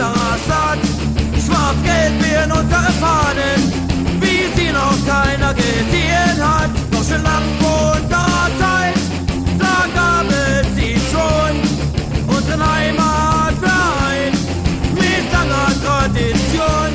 [0.00, 0.78] unserer Stadt.
[1.44, 3.60] Schwarz-Gelb werden unsere Fahnen,
[4.20, 6.70] wie sie noch keiner gesehen hat.
[6.90, 8.94] Doch schon lang vor unserer Zeit,
[9.58, 12.34] da gab es sie schon.
[12.34, 14.32] Unseren Heimatverein
[14.94, 16.90] mit langer Tradition.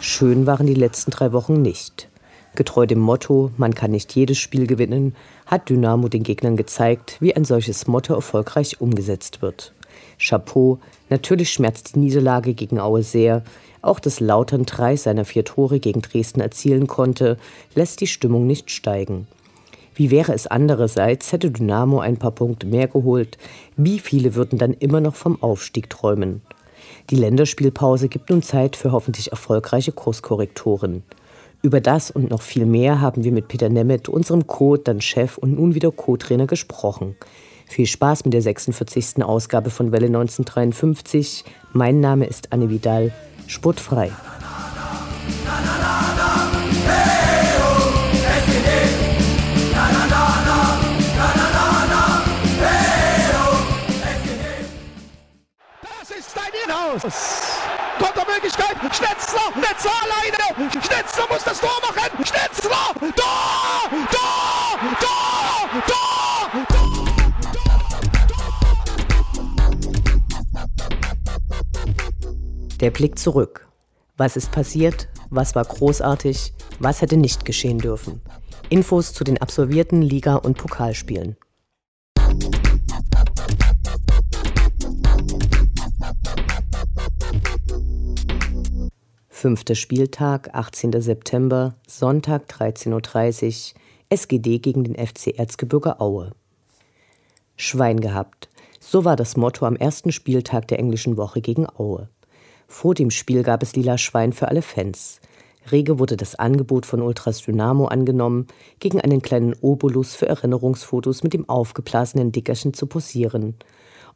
[0.00, 2.08] Schön waren die letzten drei Wochen nicht.
[2.56, 5.14] Getreu dem Motto, man kann nicht jedes Spiel gewinnen,
[5.46, 9.72] hat Dynamo den Gegnern gezeigt, wie ein solches Motto erfolgreich umgesetzt wird.
[10.18, 13.42] Chapeau, natürlich schmerzt die Niederlage gegen Aue sehr.
[13.82, 17.38] Auch dass Lautern drei seiner vier Tore gegen Dresden erzielen konnte,
[17.74, 19.26] lässt die Stimmung nicht steigen.
[19.94, 23.36] Wie wäre es andererseits, hätte Dynamo ein paar Punkte mehr geholt?
[23.76, 26.42] Wie viele würden dann immer noch vom Aufstieg träumen?
[27.10, 31.02] Die Länderspielpause gibt nun Zeit für hoffentlich erfolgreiche Kurskorrekturen.
[31.62, 35.36] Über das und noch viel mehr haben wir mit Peter Nemeth, unserem Co., dann Chef
[35.36, 37.16] und nun wieder Co-Trainer gesprochen.
[37.70, 39.22] Viel Spaß mit der 46.
[39.22, 41.44] Ausgabe von Welle 1953.
[41.72, 43.12] Mein Name ist Anne Vidal.
[43.46, 44.10] Sportfrei.
[55.80, 57.02] Das ist dein Inhaus.
[58.00, 58.76] Kontermöglichkeit.
[58.92, 60.72] Schnetzler, Schnetzler alleine.
[60.72, 62.24] Schnetzler muss das Tor machen.
[62.26, 66.29] Schnetzler, Tor, Tor, Tor, Tor.
[72.80, 73.68] Der Blick zurück.
[74.16, 75.08] Was ist passiert?
[75.28, 76.54] Was war großartig?
[76.78, 78.22] Was hätte nicht geschehen dürfen?
[78.70, 81.36] Infos zu den absolvierten Liga- und Pokalspielen.
[89.28, 91.02] Fünfter Spieltag, 18.
[91.02, 96.32] September, Sonntag 13.30 Uhr, SGD gegen den FC Erzgebirge Aue.
[97.56, 98.48] Schwein gehabt.
[98.80, 102.08] So war das Motto am ersten Spieltag der englischen Woche gegen Aue.
[102.70, 105.20] Vor dem Spiel gab es lila Schwein für alle Fans.
[105.72, 108.46] Rege wurde das Angebot von Ultras Dynamo angenommen,
[108.78, 113.56] gegen einen kleinen Obolus für Erinnerungsfotos mit dem aufgeblasenen Dickerchen zu posieren.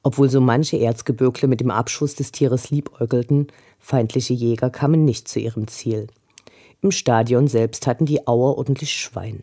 [0.05, 3.49] Obwohl so manche Erzgebirgler mit dem Abschuss des Tieres liebäugelten,
[3.81, 6.07] feindliche Jäger kamen nicht zu ihrem Ziel.
[6.81, 9.43] Im Stadion selbst hatten die Auer ordentlich Schwein.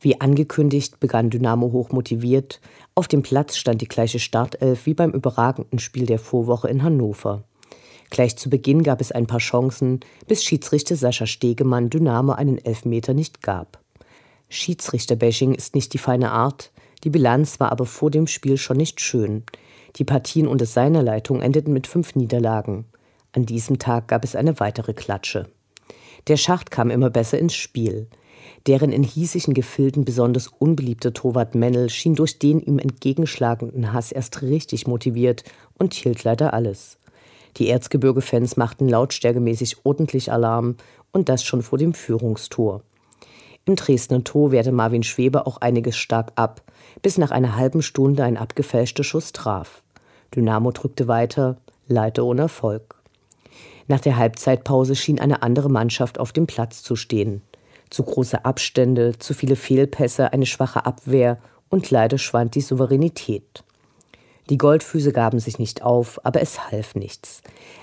[0.00, 2.60] Wie angekündigt begann Dynamo hochmotiviert.
[2.94, 7.42] Auf dem Platz stand die gleiche Startelf wie beim überragenden Spiel der Vorwoche in Hannover.
[8.14, 9.98] Gleich zu Beginn gab es ein paar Chancen,
[10.28, 13.80] bis Schiedsrichter Sascha Stegemann Dynamo einen Elfmeter nicht gab.
[14.48, 16.70] Schiedsrichterbashing ist nicht die feine Art,
[17.02, 19.42] die Bilanz war aber vor dem Spiel schon nicht schön.
[19.96, 22.84] Die Partien unter seiner Leitung endeten mit fünf Niederlagen.
[23.32, 25.48] An diesem Tag gab es eine weitere Klatsche.
[26.28, 28.06] Der Schacht kam immer besser ins Spiel.
[28.68, 34.40] Deren in hiesigen Gefilden besonders unbeliebte Torwart Mennel schien durch den ihm entgegenschlagenden Hass erst
[34.42, 35.42] richtig motiviert
[35.76, 36.96] und hielt leider alles.
[37.56, 40.76] Die Erzgebirge-Fans machten lautstärkemäßig ordentlich Alarm
[41.12, 42.82] und das schon vor dem Führungstor.
[43.66, 46.62] Im Dresdner Tor wehrte Marvin Schwebe auch einiges stark ab,
[47.00, 49.82] bis nach einer halben Stunde ein abgefälschter Schuss traf.
[50.34, 51.56] Dynamo drückte weiter,
[51.86, 52.96] leider ohne Erfolg.
[53.86, 57.42] Nach der Halbzeitpause schien eine andere Mannschaft auf dem Platz zu stehen.
[57.90, 63.64] Zu große Abstände, zu viele Fehlpässe, eine schwache Abwehr und leider schwand die Souveränität.
[64.50, 67.42] Die Goldfüße gaben sich nicht auf, aber es half nichts.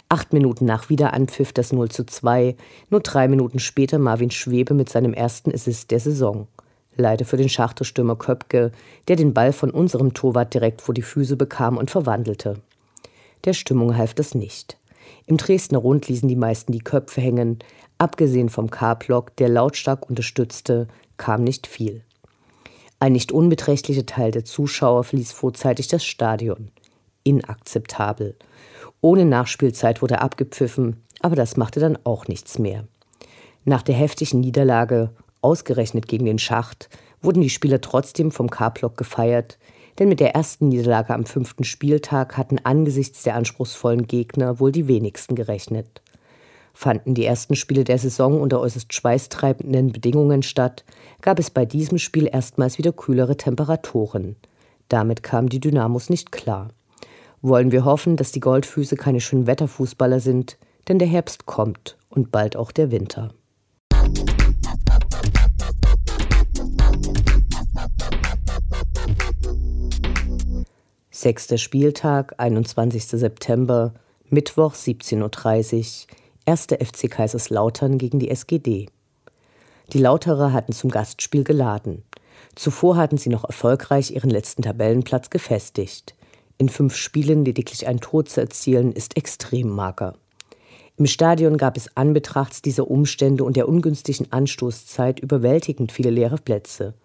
[0.10, 2.56] Acht Minuten nach Wiederanpfiff das 0 zu 2,
[2.90, 6.48] nur drei Minuten später Marvin Schwebe mit seinem ersten Assist der Saison.
[6.96, 8.72] Leider für den Schachterstürmer Köpke,
[9.08, 12.62] der den Ball von unserem Torwart direkt vor die Füße bekam und verwandelte.
[13.46, 14.78] Der Stimmung half das nicht.
[15.25, 17.60] Im Dresdner Rund ließen die meisten die Köpfe hängen.
[17.98, 20.88] Abgesehen vom K-Block, der lautstark unterstützte,
[21.18, 22.04] kam nicht viel.
[23.01, 26.69] Ein nicht unbeträchtlicher Teil der Zuschauer verließ vorzeitig das Stadion.
[27.24, 28.36] Inakzeptabel.
[29.01, 31.01] Ohne Nachspielzeit wurde abgepfiffen.
[31.19, 32.86] aber das machte dann auch nichts mehr.
[33.65, 35.09] Nach der heftigen Niederlage,
[35.42, 36.89] ausgerechnet gegen den Schacht,
[37.24, 39.57] wurden die Spieler trotzdem vom K-Block gefeiert,
[39.98, 44.88] denn mit der ersten Niederlage am fünften Spieltag hatten angesichts der anspruchsvollen Gegner wohl die
[44.88, 46.03] wenigsten gerechnet.
[46.73, 50.83] Fanden die ersten Spiele der Saison unter äußerst schweißtreibenden Bedingungen statt,
[51.21, 54.35] gab es bei diesem Spiel erstmals wieder kühlere Temperaturen.
[54.89, 56.69] Damit kamen die Dynamos nicht klar.
[57.41, 60.57] Wollen wir hoffen, dass die Goldfüße keine schönen Wetterfußballer sind,
[60.88, 63.33] denn der Herbst kommt und bald auch der Winter.
[71.09, 73.06] Sechster Spieltag, 21.
[73.06, 73.94] September,
[74.29, 76.67] Mittwoch 17.30 Uhr, 1.
[76.71, 78.88] FC Kaiserslautern gegen die SGD.
[79.93, 82.03] Die Lauterer hatten zum Gastspiel geladen.
[82.55, 86.15] Zuvor hatten sie noch erfolgreich ihren letzten Tabellenplatz gefestigt.
[86.57, 90.15] In fünf Spielen lediglich ein Tor zu erzielen, ist extrem mager.
[90.97, 96.95] Im Stadion gab es anbetrachts dieser Umstände und der ungünstigen Anstoßzeit überwältigend viele leere Plätze.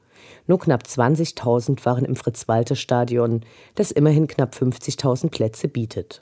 [0.47, 3.43] Nur knapp 20.000 waren im Fritz-Walter-Stadion,
[3.75, 6.21] das immerhin knapp 50.000 Plätze bietet.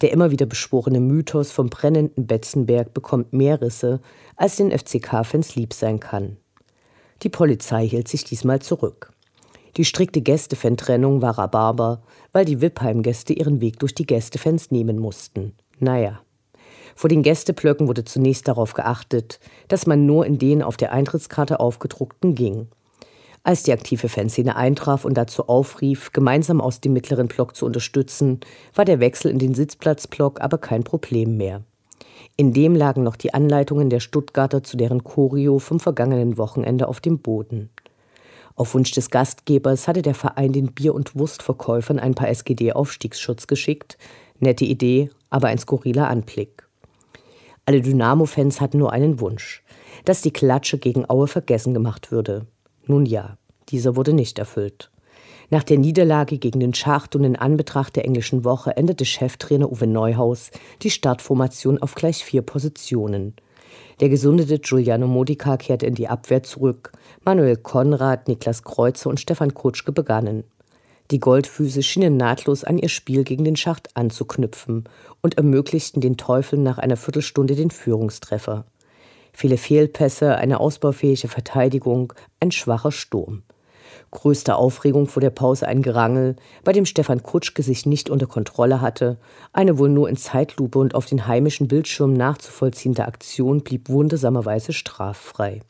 [0.00, 4.00] Der immer wieder beschworene Mythos vom brennenden Betzenberg bekommt mehr Risse,
[4.36, 6.36] als den FCK-Fans lieb sein kann.
[7.22, 9.12] Die Polizei hielt sich diesmal zurück.
[9.76, 12.02] Die strikte Gästefan-Trennung war Rhabarber,
[12.32, 15.54] weil die Wippheim-Gäste ihren Weg durch die Gästefans nehmen mussten.
[15.78, 16.20] Naja.
[16.96, 19.38] Vor den Gästeblöcken wurde zunächst darauf geachtet,
[19.68, 22.68] dass man nur in den auf der Eintrittskarte aufgedruckten ging.
[23.42, 28.40] Als die aktive Fanszene eintraf und dazu aufrief, gemeinsam aus dem mittleren Block zu unterstützen,
[28.74, 31.62] war der Wechsel in den Sitzplatzblock aber kein Problem mehr.
[32.36, 37.00] In dem lagen noch die Anleitungen der Stuttgarter zu deren Choreo vom vergangenen Wochenende auf
[37.00, 37.70] dem Boden.
[38.56, 43.96] Auf Wunsch des Gastgebers hatte der Verein den Bier- und Wurstverkäufern ein paar SGD-Aufstiegsschutz geschickt.
[44.38, 46.66] Nette Idee, aber ein skurriler Anblick.
[47.64, 49.62] Alle Dynamo-Fans hatten nur einen Wunsch,
[50.04, 52.46] dass die Klatsche gegen Aue vergessen gemacht würde.
[52.90, 53.38] Nun ja,
[53.68, 54.90] dieser wurde nicht erfüllt.
[55.48, 59.86] Nach der Niederlage gegen den Schacht und in Anbetracht der englischen Woche änderte Cheftrainer Uwe
[59.86, 60.50] Neuhaus
[60.82, 63.34] die Startformation auf gleich vier Positionen.
[64.00, 66.90] Der gesundete Giuliano Modica kehrte in die Abwehr zurück.
[67.24, 70.42] Manuel Konrad, Niklas Kreuzer und Stefan Kutschke begannen.
[71.12, 74.88] Die Goldfüße schienen nahtlos an ihr Spiel gegen den Schacht anzuknüpfen
[75.20, 78.64] und ermöglichten den Teufeln nach einer Viertelstunde den Führungstreffer.
[79.40, 83.42] Viele Fehlpässe, eine ausbaufähige Verteidigung, ein schwacher Sturm.
[84.10, 88.82] Größte Aufregung vor der Pause ein Gerangel, bei dem Stefan Kutschke sich nicht unter Kontrolle
[88.82, 89.16] hatte.
[89.54, 95.62] Eine wohl nur in Zeitlupe und auf den heimischen Bildschirmen nachzuvollziehende Aktion blieb wundersamerweise straffrei.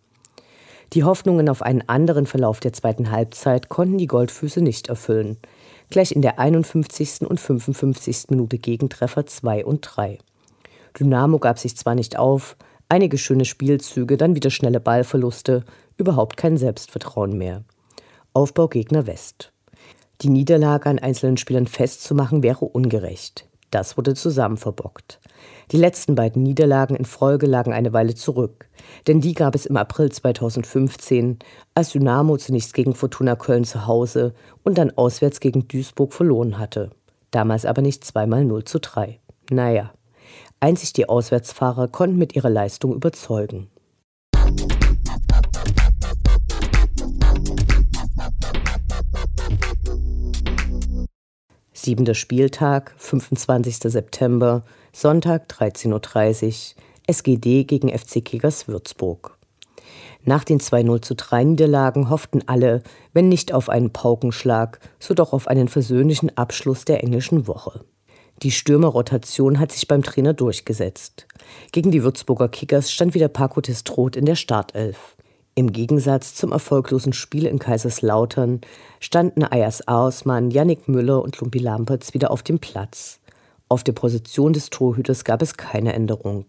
[0.93, 5.37] Die Hoffnungen auf einen anderen Verlauf der zweiten Halbzeit konnten die Goldfüße nicht erfüllen.
[5.91, 7.21] Gleich in der 51.
[7.21, 8.31] und 55.
[8.31, 10.19] Minute Gegentreffer 2 und 3.
[10.99, 12.57] Dynamo gab sich zwar nicht auf,
[12.93, 15.65] Einige schöne Spielzüge, dann wieder schnelle Ballverluste,
[15.97, 17.63] überhaupt kein Selbstvertrauen mehr.
[18.33, 19.53] Aufbau Gegner West.
[20.23, 23.47] Die Niederlage an einzelnen Spielern festzumachen wäre ungerecht.
[23.71, 25.21] Das wurde zusammen verbockt.
[25.71, 28.69] Die letzten beiden Niederlagen in Folge lagen eine Weile zurück,
[29.07, 31.39] denn die gab es im April 2015,
[31.77, 34.35] als Dynamo zunächst gegen Fortuna Köln zu Hause
[34.65, 36.91] und dann auswärts gegen Duisburg verloren hatte.
[37.31, 39.21] Damals aber nicht zweimal 0 zu 3.
[39.49, 39.93] Naja.
[40.63, 43.71] Einzig die Auswärtsfahrer konnten mit ihrer Leistung überzeugen.
[51.73, 53.77] Siebenter Spieltag, 25.
[53.91, 59.39] September, Sonntag 13.30 Uhr, SGD gegen FC Kickers Würzburg.
[60.25, 62.83] Nach den 2-0 zu 3 Niederlagen hofften alle,
[63.15, 67.83] wenn nicht auf einen Paukenschlag, so doch auf einen versöhnlichen Abschluss der englischen Woche.
[68.43, 71.27] Die Stürmerrotation hat sich beim Trainer durchgesetzt.
[71.73, 75.15] Gegen die Würzburger Kickers stand wieder Paco Testroth in der Startelf.
[75.55, 78.63] Im Gegensatz zum erfolglosen Spiel in Kaiserslautern
[78.99, 83.21] standen Ayas Ausmann, Yannick Müller und Lumpi Lampertz wieder auf dem Platz.
[83.69, 86.47] Auf der Position des Torhüters gab es keine Änderung.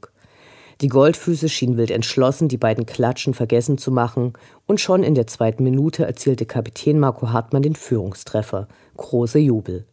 [0.79, 4.31] Die Goldfüße schienen wild entschlossen, die beiden Klatschen vergessen zu machen,
[4.65, 8.69] und schon in der zweiten Minute erzielte Kapitän Marco Hartmann den Führungstreffer.
[8.95, 9.85] Große Jubel.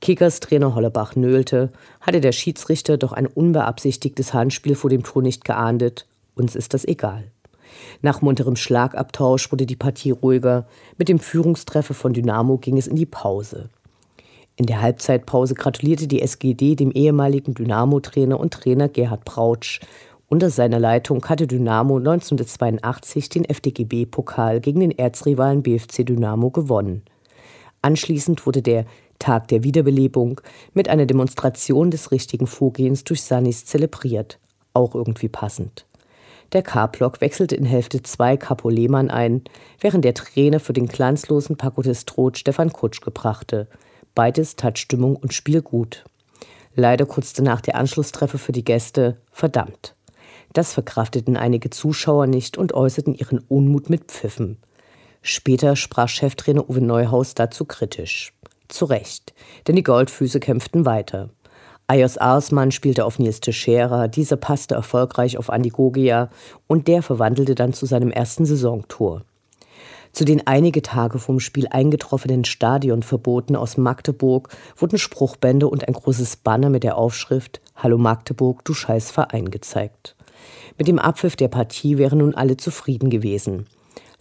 [0.00, 1.70] Kickers Trainer Hollebach nölte,
[2.00, 6.06] hatte der Schiedsrichter doch ein unbeabsichtigtes Handspiel vor dem Tor nicht geahndet.
[6.34, 7.24] Uns ist das egal.
[8.02, 10.66] Nach munterem Schlagabtausch wurde die Partie ruhiger.
[10.96, 13.68] Mit dem Führungstreffer von Dynamo ging es in die Pause.
[14.56, 19.80] In der Halbzeitpause gratulierte die SGD dem ehemaligen Dynamo-Trainer und Trainer Gerhard Brautsch.
[20.28, 27.02] Unter seiner Leitung hatte Dynamo 1982 den FDGB-Pokal gegen den Erzrivalen BFC Dynamo gewonnen.
[27.82, 28.84] Anschließend wurde der
[29.20, 30.40] Tag der Wiederbelebung,
[30.74, 34.40] mit einer Demonstration des richtigen Vorgehens durch Sanis zelebriert.
[34.72, 35.86] Auch irgendwie passend.
[36.52, 39.42] Der K-Block wechselte in Hälfte 2 Capo Lehmann ein,
[39.78, 43.68] während der Trainer für den glanzlosen Paco Testrot Stefan Kutsch gebrachte.
[44.16, 46.04] Beides tat Stimmung und Spiel gut.
[46.74, 49.18] Leider kurz danach der Anschlusstreffer für die Gäste.
[49.30, 49.94] Verdammt.
[50.52, 54.58] Das verkrafteten einige Zuschauer nicht und äußerten ihren Unmut mit Pfiffen.
[55.22, 58.32] Später sprach Cheftrainer Uwe Neuhaus dazu kritisch.
[58.70, 59.34] Zu Recht,
[59.66, 61.28] denn die Goldfüße kämpften weiter.
[61.88, 66.30] Ayos Arsmann spielte auf Nils Teixeira, dieser passte erfolgreich auf Andi Gogia
[66.68, 69.24] und der verwandelte dann zu seinem ersten Saisontor.
[70.12, 76.36] Zu den einige Tage vom Spiel eingetroffenen Stadionverboten aus Magdeburg wurden Spruchbände und ein großes
[76.36, 80.14] Banner mit der Aufschrift Hallo Magdeburg, du scheiß Verein gezeigt.
[80.78, 83.66] Mit dem Abpfiff der Partie wären nun alle zufrieden gewesen.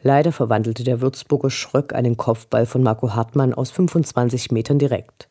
[0.01, 5.27] Leider verwandelte der Würzburger Schröck einen Kopfball von Marco Hartmann aus 25 Metern direkt.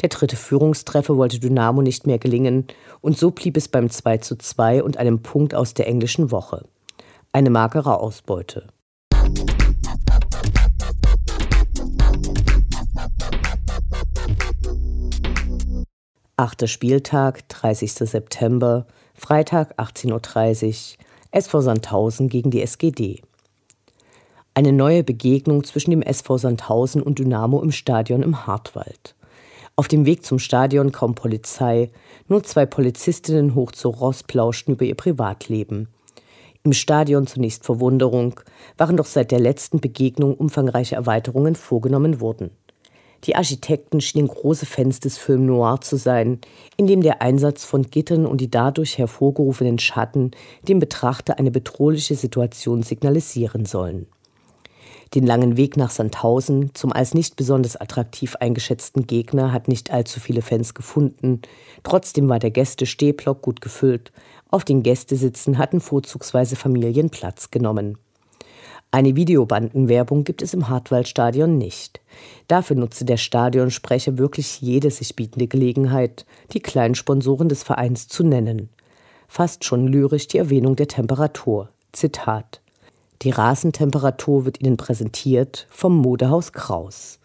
[0.00, 2.66] Der dritte Führungstreffer wollte Dynamo nicht mehr gelingen
[3.00, 6.64] und so blieb es beim 2 zu 2 und einem Punkt aus der englischen Woche.
[7.32, 8.68] Eine magere Ausbeute.
[16.36, 17.92] Achter Spieltag, 30.
[17.92, 23.22] September, Freitag 18.30 Uhr, SV Sandhausen gegen die SGD.
[24.54, 29.14] Eine neue Begegnung zwischen dem SV Sandhausen und Dynamo im Stadion im Hartwald.
[29.76, 31.90] Auf dem Weg zum Stadion kaum Polizei,
[32.28, 35.88] nur zwei Polizistinnen hoch zu Ross plauschten über ihr Privatleben.
[36.64, 38.40] Im Stadion zunächst Verwunderung,
[38.76, 42.50] waren doch seit der letzten Begegnung umfangreiche Erweiterungen vorgenommen worden.
[43.24, 46.40] Die Architekten schienen große Fans des Film Noir zu sein,
[46.76, 50.32] in dem der Einsatz von Gittern und die dadurch hervorgerufenen Schatten
[50.68, 54.08] dem Betrachter eine bedrohliche Situation signalisieren sollen.
[55.14, 60.20] Den langen Weg nach Sandhausen zum als nicht besonders attraktiv eingeschätzten Gegner hat nicht allzu
[60.20, 61.42] viele Fans gefunden.
[61.82, 64.10] Trotzdem war der Gäste-Stehblock gut gefüllt.
[64.50, 67.98] Auf den Gästesitzen hatten vorzugsweise Familien Platz genommen.
[68.90, 72.00] Eine Videobandenwerbung gibt es im Hartwaldstadion nicht.
[72.48, 78.24] Dafür nutzte der Stadionsprecher wirklich jede sich bietende Gelegenheit, die kleinen Sponsoren des Vereins zu
[78.24, 78.70] nennen.
[79.28, 81.68] Fast schon lyrisch die Erwähnung der Temperatur.
[81.92, 82.61] Zitat
[83.22, 87.20] die Rasentemperatur wird Ihnen präsentiert vom Modehaus Kraus.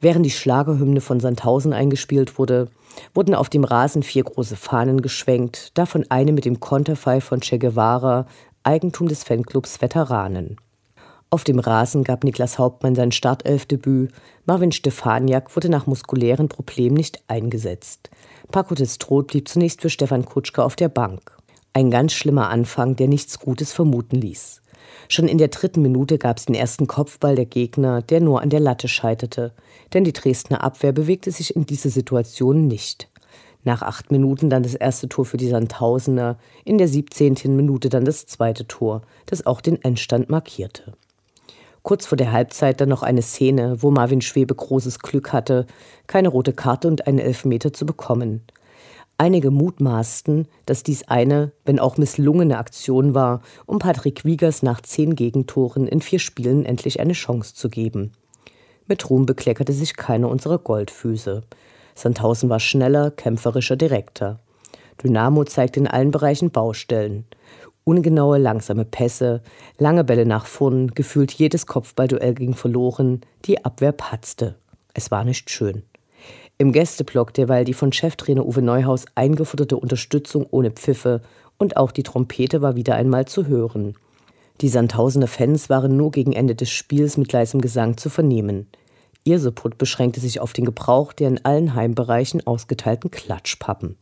[0.00, 2.68] Während die Schlagerhymne von Sandhausen eingespielt wurde,
[3.14, 7.58] wurden auf dem Rasen vier große Fahnen geschwenkt, davon eine mit dem Konterfei von Che
[7.58, 8.26] Guevara,
[8.62, 10.56] Eigentum des Fanclubs Veteranen.
[11.30, 14.12] Auf dem Rasen gab Niklas Hauptmann sein Startelfdebüt,
[14.44, 18.10] Marvin Stefaniak wurde nach muskulären Problemen nicht eingesetzt.
[18.52, 21.36] Paco Testrot blieb zunächst für Stefan Kutschke auf der Bank.
[21.72, 24.62] Ein ganz schlimmer Anfang, der nichts Gutes vermuten ließ.
[25.08, 28.50] Schon in der dritten Minute gab es den ersten Kopfball der Gegner, der nur an
[28.50, 29.52] der Latte scheiterte.
[29.94, 33.08] Denn die Dresdner Abwehr bewegte sich in dieser Situation nicht.
[33.64, 37.56] Nach acht Minuten dann das erste Tor für die Sandhausener, in der 17.
[37.56, 40.92] Minute dann das zweite Tor, das auch den Endstand markierte.
[41.82, 45.66] Kurz vor der Halbzeit dann noch eine Szene, wo Marvin Schwebe großes Glück hatte,
[46.06, 48.42] keine rote Karte und einen Elfmeter zu bekommen.
[49.18, 55.14] Einige mutmaßten, dass dies eine, wenn auch misslungene Aktion war, um Patrick Wiegers nach zehn
[55.14, 58.12] Gegentoren in vier Spielen endlich eine Chance zu geben.
[58.86, 61.44] Mit Ruhm bekleckerte sich keiner unserer Goldfüße.
[61.94, 64.38] Sandhausen war schneller, kämpferischer, direkter.
[65.02, 67.24] Dynamo zeigte in allen Bereichen Baustellen.
[67.84, 69.42] Ungenaue, langsame Pässe,
[69.78, 74.56] lange Bälle nach vorn, gefühlt jedes Kopfballduell ging verloren, die Abwehr patzte.
[74.92, 75.84] Es war nicht schön.
[76.58, 81.20] Im Gästeblock derweil die von Cheftrainer Uwe Neuhaus eingefutterte Unterstützung ohne Pfiffe
[81.58, 83.94] und auch die Trompete war wieder einmal zu hören.
[84.62, 88.68] Die Sandhausener Fans waren nur gegen Ende des Spiels mit leisem Gesang zu vernehmen.
[89.24, 93.98] Ihr Supput beschränkte sich auf den Gebrauch der in allen Heimbereichen ausgeteilten Klatschpappen.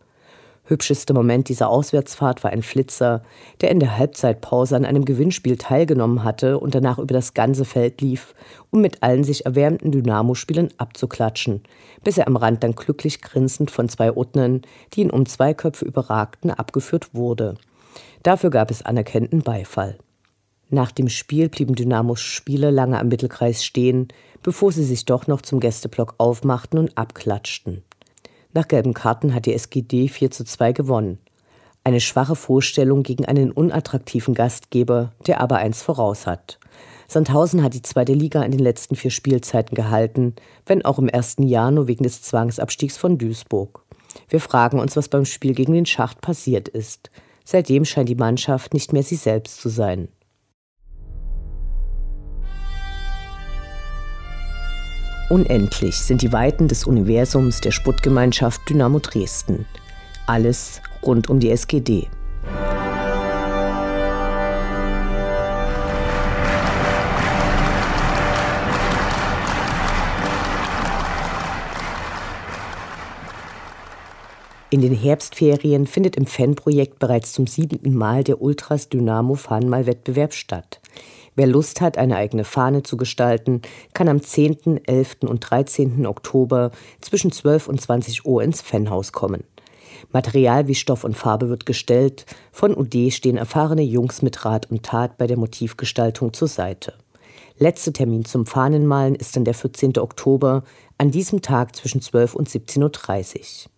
[0.67, 3.23] Hübschester Moment dieser Auswärtsfahrt war ein Flitzer,
[3.61, 8.01] der in der Halbzeitpause an einem Gewinnspiel teilgenommen hatte und danach über das ganze Feld
[8.01, 8.35] lief,
[8.71, 11.63] um mit allen sich erwärmten Dynamo-Spielern abzuklatschen,
[12.03, 14.63] bis er am Rand dann glücklich grinsend von zwei Utnern,
[14.95, 17.57] die ihn um zwei Köpfe überragten, abgeführt wurde.
[18.23, 19.99] Dafür gab es anerkennenden Beifall.
[20.71, 24.09] Nach dem Spiel blieben Dynamos Spieler lange am Mittelkreis stehen,
[24.43, 27.83] bevor sie sich doch noch zum Gästeblock aufmachten und abklatschten.
[28.55, 31.19] Nach gelben Karten hat die SGD 4 zu 2 gewonnen.
[31.83, 36.61] Eine schwache Vorstellung gegen einen unattraktiven Gastgeber, der aber eins voraus hat.
[37.09, 41.43] Sandhausen hat die zweite Liga in den letzten vier Spielzeiten gehalten, wenn auch im ersten
[41.43, 43.83] Jahr nur wegen des Zwangsabstiegs von Duisburg.
[44.29, 47.11] Wir fragen uns, was beim Spiel gegen den Schacht passiert ist.
[47.45, 50.09] Seitdem scheint die Mannschaft nicht mehr sie selbst zu sein.
[55.31, 59.65] Unendlich sind die Weiten des Universums der Sputtgemeinschaft Dynamo Dresden.
[60.27, 62.09] Alles rund um die SGD.
[74.69, 80.81] In den Herbstferien findet im Fanprojekt bereits zum siebten Mal der Ultras Dynamo Fahnenmalwettbewerb statt.
[81.37, 83.63] Wer Lust hat, eine eigene Fahne zu gestalten,
[83.93, 85.17] kann am 10., 11.
[85.23, 86.07] und 13.
[86.07, 89.45] Oktober zwischen 12 und 20 Uhr ins Fanhaus kommen.
[90.13, 92.27] Material wie Stoff und Farbe wird gestellt.
[92.53, 96.95] Von UD stehen erfahrene Jungs mit Rat und Tat bei der Motivgestaltung zur Seite.
[97.59, 99.99] Letzter Termin zum Fahnenmalen ist dann der 14.
[99.99, 100.65] Oktober,
[100.99, 103.71] an diesem Tag zwischen 12 und 17.30 Uhr.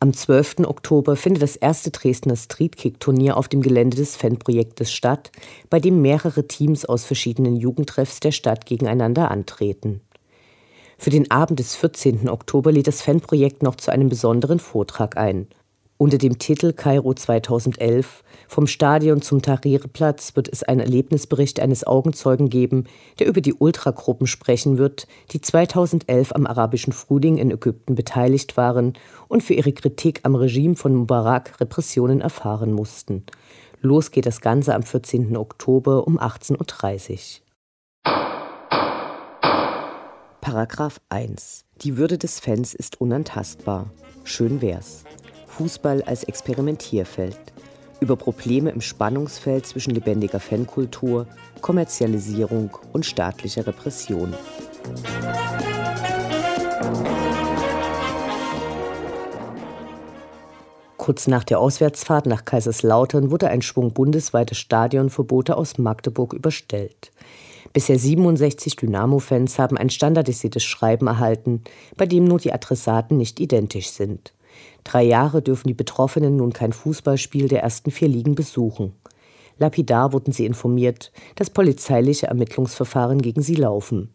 [0.00, 0.60] Am 12.
[0.60, 5.32] Oktober findet das erste Dresdner Streetkick-Turnier auf dem Gelände des Fanprojektes statt,
[5.70, 10.00] bei dem mehrere Teams aus verschiedenen Jugendtreffs der Stadt gegeneinander antreten.
[10.98, 12.28] Für den Abend des 14.
[12.28, 15.48] Oktober lädt das Fanprojekt noch zu einem besonderen Vortrag ein.
[16.00, 22.48] Unter dem Titel Kairo 2011 Vom Stadion zum Tahrirplatz wird es einen Erlebnisbericht eines Augenzeugen
[22.48, 22.84] geben,
[23.18, 28.92] der über die Ultragruppen sprechen wird, die 2011 am arabischen Frühling in Ägypten beteiligt waren
[29.26, 33.24] und für ihre Kritik am Regime von Mubarak Repressionen erfahren mussten.
[33.80, 35.36] Los geht das Ganze am 14.
[35.36, 37.48] Oktober um 18.30 Uhr.
[40.40, 41.64] Paragraph 1.
[41.82, 43.90] Die Würde des Fans ist unantastbar.
[44.22, 45.04] Schön wär's.
[45.58, 47.36] Fußball als Experimentierfeld.
[47.98, 51.26] Über Probleme im Spannungsfeld zwischen lebendiger Fankultur,
[51.62, 54.34] Kommerzialisierung und staatlicher Repression.
[60.96, 67.10] Kurz nach der Auswärtsfahrt nach Kaiserslautern wurde ein Schwung bundesweite Stadionverbote aus Magdeburg überstellt.
[67.72, 71.64] Bisher 67 Dynamo-Fans haben ein standardisiertes Schreiben erhalten,
[71.96, 74.32] bei dem nur die Adressaten nicht identisch sind.
[74.84, 78.92] Drei Jahre dürfen die Betroffenen nun kein Fußballspiel der ersten vier Ligen besuchen.
[79.58, 84.10] Lapidar wurden sie informiert, dass polizeiliche Ermittlungsverfahren gegen sie laufen.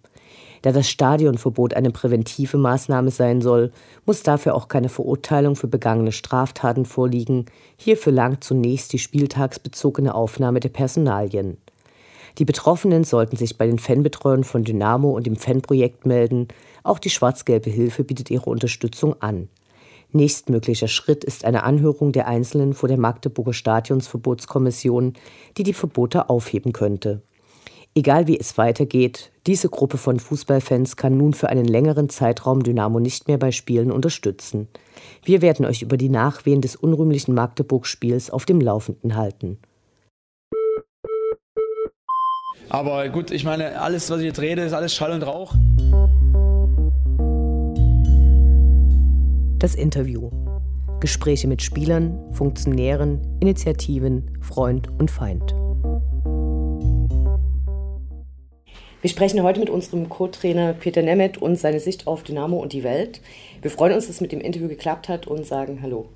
[0.63, 3.73] Da das Stadionverbot eine präventive Maßnahme sein soll,
[4.05, 7.47] muss dafür auch keine Verurteilung für begangene Straftaten vorliegen.
[7.75, 11.57] Hierfür langt zunächst die spieltagsbezogene Aufnahme der Personalien.
[12.37, 16.47] Die Betroffenen sollten sich bei den Fanbetreuern von Dynamo und dem Fanprojekt melden.
[16.81, 19.49] Auch die schwarz-gelbe Hilfe bietet ihre Unterstützung an.
[20.13, 25.13] Nächstmöglicher Schritt ist eine Anhörung der Einzelnen vor der Magdeburger Stadionsverbotskommission,
[25.57, 27.21] die die Verbote aufheben könnte.
[27.95, 32.99] Egal wie es weitergeht, diese Gruppe von Fußballfans kann nun für einen längeren Zeitraum Dynamo
[32.99, 34.67] nicht mehr bei Spielen unterstützen.
[35.23, 39.59] Wir werden euch über die Nachwehen des unrühmlichen Magdeburg-Spiels auf dem Laufenden halten.
[42.69, 45.53] Aber gut, ich meine, alles, was ich jetzt rede, ist alles Schall und Rauch.
[49.63, 50.29] Das Interview.
[50.99, 55.55] Gespräche mit Spielern, Funktionären, Initiativen, Freund und Feind.
[58.99, 62.83] Wir sprechen heute mit unserem Co-Trainer Peter Nemeth und seine Sicht auf Dynamo und die
[62.83, 63.21] Welt.
[63.61, 66.09] Wir freuen uns, dass es mit dem Interview geklappt hat und sagen Hallo.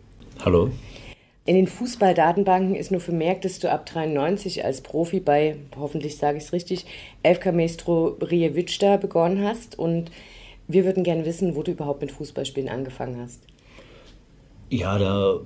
[0.43, 0.69] Hallo.
[1.45, 6.37] In den Fußballdatenbanken ist nur vermerkt, dass du ab 93 als Profi bei, hoffentlich sage
[6.37, 6.85] ich es richtig,
[7.23, 10.11] FK Maestro Rijewicz begonnen hast und
[10.67, 13.41] wir würden gerne wissen, wo du überhaupt mit Fußballspielen angefangen hast.
[14.69, 15.39] Ja, da,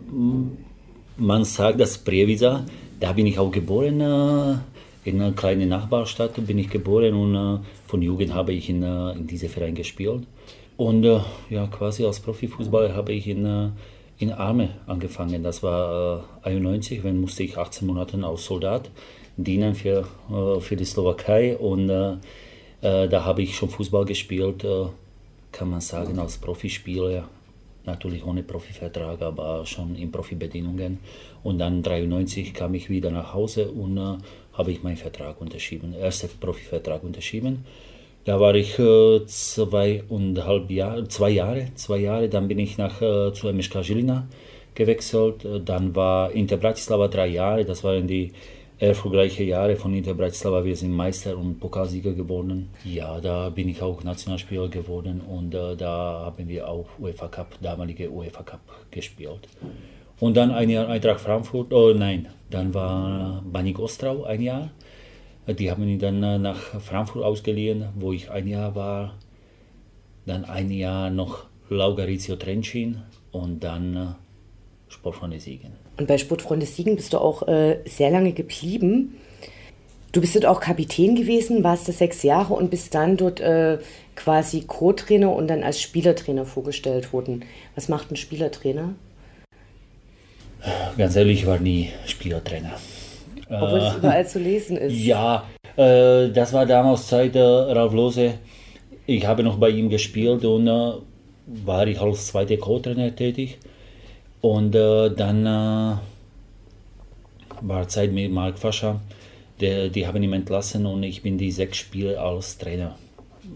[1.17, 2.65] man sagt, dass Previsa,
[2.99, 4.55] da bin ich auch geboren, äh,
[5.03, 9.11] in einer kleinen Nachbarstadt bin ich geboren und äh, von Jugend habe ich in, äh,
[9.11, 10.23] in diesem Verein gespielt.
[10.77, 13.71] Und ja, quasi als Profifußballer habe ich in,
[14.17, 15.43] in Arme angefangen.
[15.43, 18.89] Das war 91, wenn musste ich 18 Monate als Soldat
[19.37, 20.07] dienen für,
[20.59, 22.19] für die Slowakei und da
[23.25, 24.65] habe ich schon Fußball gespielt
[25.51, 27.27] kann man sagen, als Profispieler,
[27.85, 30.99] natürlich ohne Profivertrag, aber schon in Profibedingungen.
[31.43, 34.17] Und dann 1993 kam ich wieder nach Hause und äh,
[34.53, 37.65] habe ich meinen Vertrag unterschrieben, erster Profivertrag unterschrieben.
[38.23, 43.33] Da war ich äh, zweieinhalb Jahre, zwei Jahre, zwei Jahre, dann bin ich nach, äh,
[43.33, 44.27] zu MSK Žilina
[44.75, 45.45] gewechselt.
[45.65, 48.31] Dann war Inter Bratislava drei Jahre, das waren die
[48.81, 50.65] erfolgreiche Jahre von Inter Bratislava.
[50.65, 52.69] Wir sind Meister und Pokalsieger geworden.
[52.83, 57.59] Ja, da bin ich auch Nationalspieler geworden und äh, da haben wir auch UEFA Cup,
[57.61, 59.47] damalige UEFA Cup gespielt.
[60.19, 64.71] Und dann ein Jahr Eintracht Frankfurt, oh nein, dann war Banik Ostrau ein Jahr.
[65.47, 69.15] Die haben ihn dann äh, nach Frankfurt ausgeliehen, wo ich ein Jahr war.
[70.25, 74.07] Dann ein Jahr noch Laugarizio Trencin und dann äh,
[74.91, 75.80] Sportfreunde Siegen.
[75.97, 79.17] Und bei Sportfreunde Siegen bist du auch äh, sehr lange geblieben.
[80.11, 83.77] Du bist dort auch Kapitän gewesen, warst da sechs Jahre und bist dann dort äh,
[84.15, 87.45] quasi Co-Trainer und dann als Spielertrainer vorgestellt worden.
[87.75, 88.93] Was macht ein Spielertrainer?
[90.97, 92.73] Ganz ehrlich, ich war nie Spielertrainer.
[93.49, 94.93] Obwohl es überall zu lesen ist.
[95.05, 98.35] Ja, äh, das war damals Zeit äh, Ralf Lose.
[99.05, 100.91] Ich habe noch bei ihm gespielt und äh,
[101.65, 103.57] war ich als zweiter Co-Trainer tätig.
[104.41, 105.97] Und äh, dann äh,
[107.61, 108.99] war Zeit mit Mark Fascher.
[109.59, 112.97] Der, die haben ihn entlassen und ich bin die sechs Spiele als Trainer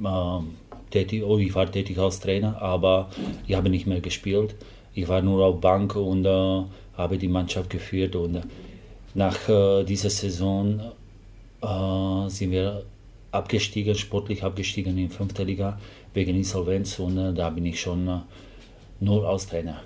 [0.04, 0.40] äh,
[0.92, 1.24] tätig.
[1.24, 3.10] Oh, ich war tätig als Trainer, aber
[3.48, 4.56] ich habe nicht mehr gespielt.
[4.94, 6.62] Ich war nur auf Bank und äh,
[6.96, 8.16] habe die Mannschaft geführt.
[8.16, 8.42] Und
[9.16, 10.80] nach äh, dieser Saison
[11.62, 12.84] äh, sind wir
[13.32, 15.80] abgestiegen, sportlich abgestiegen in fünfte Liga
[16.14, 18.20] wegen Insolvenz und äh, da bin ich schon äh,
[19.00, 19.82] nur als Trainer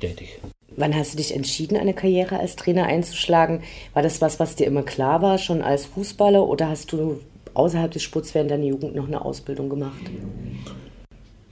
[0.00, 0.40] tätig.
[0.76, 3.62] Wann hast du dich entschieden, eine Karriere als Trainer einzuschlagen?
[3.92, 7.20] War das was, was dir immer klar war, schon als Fußballer, oder hast du
[7.54, 10.00] außerhalb des Sports während deiner Jugend noch eine Ausbildung gemacht?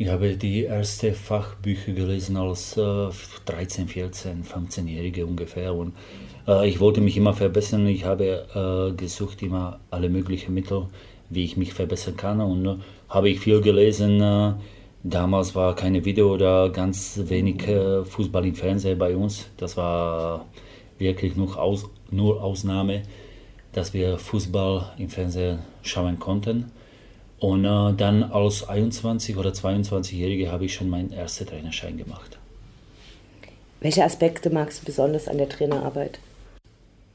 [0.01, 3.09] Ich habe die ersten Fachbücher gelesen als äh,
[3.47, 5.93] 13, 14, 15-Jährige ungefähr und
[6.47, 7.85] äh, ich wollte mich immer verbessern.
[7.89, 10.87] Ich habe äh, gesucht immer alle möglichen Mittel,
[11.31, 12.77] wie ich mich verbessern kann und äh,
[13.09, 14.53] habe ich viel gelesen äh,
[15.05, 19.47] Damals war keine Video oder ganz wenig äh, Fußball im Fernsehen bei uns.
[19.57, 20.47] Das war
[20.99, 23.03] wirklich nur, Aus, nur Ausnahme,
[23.73, 26.73] dass wir Fußball im Fernsehen schauen konnten.
[27.39, 32.39] Und äh, dann als 21 oder 22-Jährige habe ich schon meinen ersten Trainerschein gemacht.
[33.81, 36.19] Welche Aspekte magst du besonders an der Trainerarbeit?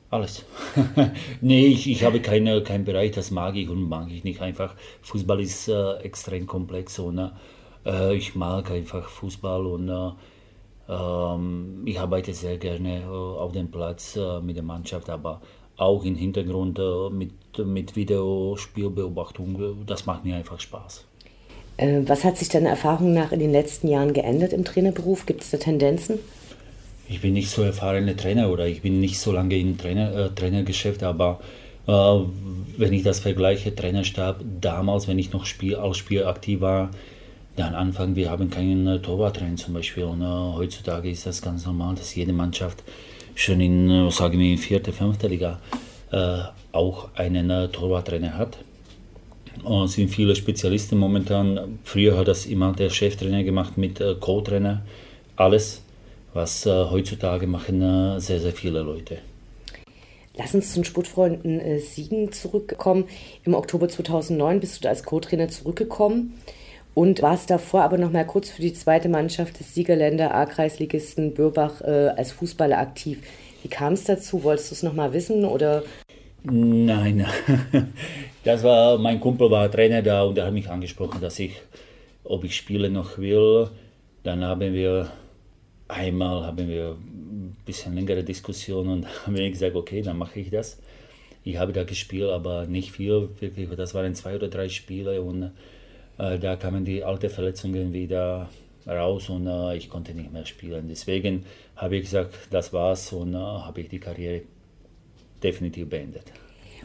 [0.09, 0.45] Alles.
[1.41, 4.41] nee, ich, ich habe keine, keinen Bereich, das mag ich und mag ich nicht.
[4.41, 7.29] Einfach, Fußball ist äh, extrem komplex und äh,
[7.85, 10.11] äh, ich mag einfach Fußball und äh,
[10.89, 15.41] ähm, ich arbeite sehr gerne äh, auf dem Platz mit der Mannschaft, aber
[15.77, 16.79] auch im Hintergrund
[17.11, 19.85] mit, mit Videospielbeobachtung.
[19.87, 21.03] Das macht mir einfach Spaß.
[22.05, 25.25] Was hat sich deiner Erfahrung nach in den letzten Jahren geändert im Trainerberuf?
[25.25, 26.19] Gibt es da Tendenzen?
[27.07, 30.29] Ich bin nicht so erfahrener Trainer oder ich bin nicht so lange im Trainer, äh,
[30.29, 31.39] Trainergeschäft, aber
[31.87, 36.91] äh, wenn ich das vergleiche, Trainerstab damals, wenn ich noch Spiel, als Spieler aktiv war,
[37.55, 40.03] dann Anfang, wir haben keinen äh, Torwarttrainer zum Beispiel.
[40.03, 42.83] Und äh, heutzutage ist das ganz normal, dass jede Mannschaft
[43.35, 45.59] schon in, äh, sagen wir, vierte, fünfte Liga
[46.11, 46.39] äh,
[46.71, 48.57] auch einen äh, Torwarttrainer hat.
[49.63, 51.79] Und es sind viele Spezialisten momentan.
[51.83, 54.81] Früher hat das immer der Cheftrainer gemacht mit äh, Co-Trainer.
[55.35, 55.83] Alles,
[56.33, 59.19] was äh, heutzutage machen sehr, sehr viele Leute.
[60.35, 63.05] Lass uns zu den Sportfreunden Siegen zurückkommen.
[63.43, 66.33] Im Oktober 2009 bist du da als Co-Trainer zurückgekommen
[66.93, 71.82] und warst davor aber noch mal kurz für die zweite Mannschaft des Siegerländer A-Kreisligisten Bürbach
[71.82, 73.19] äh, als Fußballer aktiv.
[73.62, 74.43] Wie kam es dazu?
[74.43, 75.84] Wolltest du es noch mal wissen oder?
[76.43, 77.25] Nein,
[78.43, 81.62] das war mein Kumpel war Trainer da und er hat mich angesprochen, dass ich,
[82.23, 83.69] ob ich spielen noch will.
[84.23, 85.10] Dann haben wir
[85.88, 90.49] einmal haben wir ein bisschen längere Diskussion und haben wir gesagt, okay, dann mache ich
[90.49, 90.79] das.
[91.45, 93.69] Ich habe da gespielt, aber nicht viel, wirklich.
[93.75, 95.51] Das waren zwei oder drei Spiele und
[96.39, 98.49] da kamen die alten Verletzungen wieder
[98.88, 100.88] raus und äh, ich konnte nicht mehr spielen.
[100.89, 104.41] Deswegen habe ich gesagt, das war's und äh, habe ich die Karriere
[105.41, 106.23] definitiv beendet.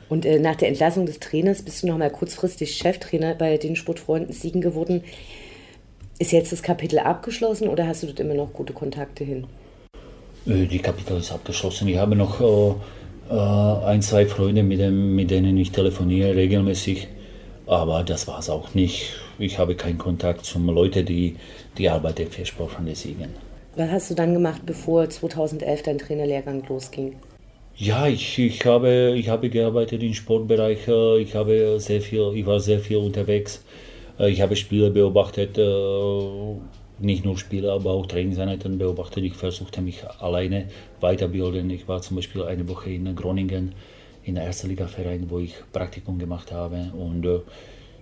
[0.08, 3.76] Und äh, nach der Entlassung des Trainers bist du noch mal kurzfristig Cheftrainer bei den
[3.76, 5.04] Sportfreunden Siegen geworden.
[6.18, 9.46] Ist jetzt das Kapitel abgeschlossen oder hast du dort immer noch gute Kontakte hin?
[10.46, 11.88] Äh, die Kapitel ist abgeschlossen.
[11.88, 17.08] Ich habe noch äh, ein, zwei Freunde, mit, dem, mit denen ich telefoniere regelmäßig
[17.68, 19.12] aber das war es auch nicht.
[19.38, 21.36] Ich habe keinen Kontakt zu Leuten, die
[21.76, 23.30] die Arbeit der Versprochenen siegen.
[23.76, 27.14] Was hast du dann gemacht, bevor 2011 dein Trainerlehrgang losging?
[27.76, 30.88] Ja, ich, ich, habe, ich habe gearbeitet im Sportbereich.
[30.88, 33.62] Äh, ich, habe sehr viel, ich war sehr viel unterwegs.
[34.18, 36.56] Äh, ich habe Spiele beobachtet, äh,
[36.98, 39.22] nicht nur Spiele, aber auch Trainingseinheiten beobachtet.
[39.22, 40.66] Ich versuchte mich alleine
[41.00, 41.70] weiterbilden.
[41.70, 43.76] Ich war zum Beispiel eine Woche in Groningen
[44.24, 46.90] in der ersten Liga-Verein, wo ich Praktikum gemacht habe.
[46.98, 47.24] Und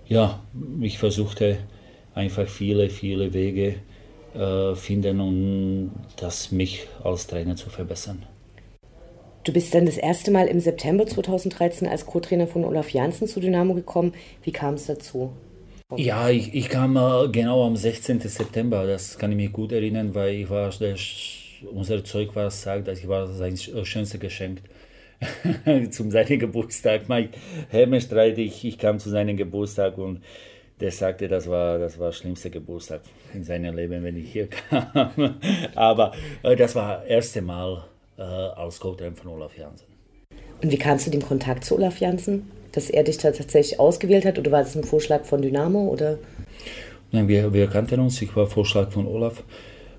[0.07, 0.39] ja,
[0.81, 1.57] ich versuchte
[2.13, 3.75] einfach viele, viele Wege
[4.33, 8.23] äh, finden, um das mich als Trainer zu verbessern.
[9.43, 13.39] Du bist dann das erste Mal im September 2013 als Co-Trainer von Olaf Janssen zu
[13.39, 14.13] Dynamo gekommen.
[14.43, 15.31] Wie kam es dazu?
[15.95, 18.19] Ja, ich, ich kam äh, genau am 16.
[18.19, 18.85] September.
[18.85, 20.95] Das kann ich mich gut erinnern, weil ich war der,
[21.73, 24.61] unser Zeug war sagt, dass ich war sein schönstes Geschenk.
[25.91, 27.07] zum seinen Geburtstag.
[27.07, 27.29] Mein
[27.69, 30.21] Hermenstreit, ich, kam zu seinem Geburtstag und
[30.79, 33.01] der sagte, das war das war schlimmste Geburtstag
[33.33, 35.39] in seinem Leben, wenn ich hier kam.
[35.75, 36.11] Aber
[36.43, 37.83] äh, das war das erste Mal
[38.17, 39.87] äh, als Co-Trainer von Olaf Jansen.
[40.61, 42.51] Und wie kamst du dem Kontakt zu Olaf Janssen?
[42.71, 45.87] Dass er dich tatsächlich ausgewählt hat oder war das ein Vorschlag von Dynamo?
[45.87, 46.19] Oder?
[47.11, 49.43] Nein, wir, wir kannten uns, ich war Vorschlag von Olaf.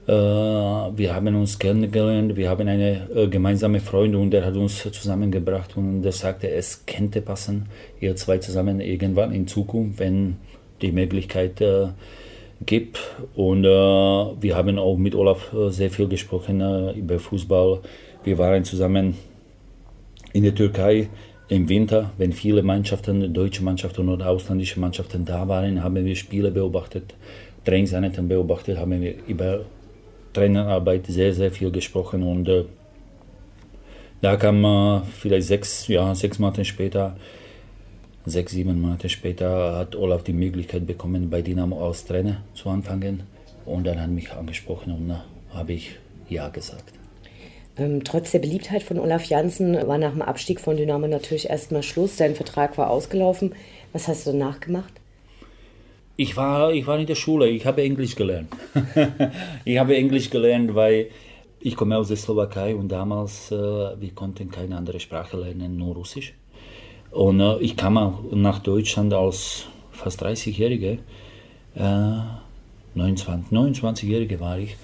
[0.08, 4.82] Äh, wir haben uns kennengelernt, wir haben eine äh, gemeinsame Freundin und der hat uns
[4.82, 7.66] zusammengebracht und der sagte, es könnte passen,
[8.00, 10.36] ihr zwei zusammen irgendwann in Zukunft, wenn
[10.80, 11.88] die Möglichkeit äh,
[12.64, 12.98] gibt.
[13.34, 16.60] Und wir haben auch mit Olaf sehr viel gesprochen
[16.96, 17.78] über Fußball.
[18.24, 19.14] Wir waren zusammen
[20.32, 21.08] in der Türkei
[21.48, 26.50] im Winter, wenn viele Mannschaften, deutsche Mannschaften oder ausländische Mannschaften da waren, haben wir Spiele
[26.50, 27.14] beobachtet,
[27.64, 29.60] Trainingseinheiten beobachtet, haben wir über
[30.38, 32.64] Trainerarbeit sehr, sehr viel gesprochen und äh,
[34.20, 37.16] da kam äh, vielleicht sechs, ja, sechs Monate später,
[38.24, 43.24] sechs, sieben Monate später hat Olaf die Möglichkeit bekommen, bei Dynamo als Trainer zu anfangen
[43.66, 45.96] und dann hat mich angesprochen und da habe ich
[46.28, 46.92] Ja gesagt.
[47.76, 51.82] Ähm, trotz der Beliebtheit von Olaf Janssen war nach dem Abstieg von Dynamo natürlich erstmal
[51.82, 52.16] Schluss.
[52.16, 53.54] Dein Vertrag war ausgelaufen.
[53.92, 54.92] Was hast du danach gemacht?
[56.20, 58.48] Ich war, ich war in der Schule, ich habe Englisch gelernt.
[59.64, 61.10] ich habe Englisch gelernt, weil
[61.60, 65.94] ich komme aus der Slowakei und damals, äh, wir konnten keine andere Sprache lernen, nur
[65.94, 66.34] Russisch.
[67.12, 70.98] Und äh, ich kam auch nach Deutschland als fast 30-Jährige,
[71.76, 72.18] äh,
[72.96, 74.74] 29, 29-Jährige war ich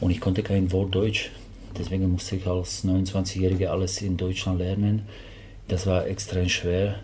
[0.00, 1.30] und ich konnte kein Wort Deutsch.
[1.78, 5.02] Deswegen musste ich als 29-Jährige alles in Deutschland lernen.
[5.68, 6.96] Das war extrem schwer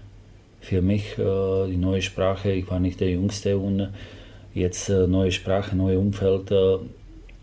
[0.61, 2.53] für mich, äh, die neue Sprache.
[2.53, 3.89] Ich war nicht der Jüngste und
[4.55, 6.77] jetzt äh, neue Sprache, neue Umfeld, äh,